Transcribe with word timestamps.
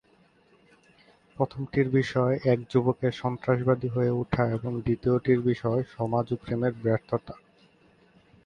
প্রথমটির 1.37 1.87
বিষয়, 1.89 2.35
এক 2.45 2.59
যুবকের 2.69 3.13
সন্ত্রাসবাদী 3.13 3.87
হয়ে 3.87 4.11
ওঠা, 4.11 4.43
এবং 4.51 4.71
দ্বিতীয়টির 4.81 5.39
বিষয়, 5.41 5.81
সমাজ 5.95 6.25
ও 6.33 6.41
প্রেমের 6.43 6.73
ব্যর্থতা। 6.83 7.35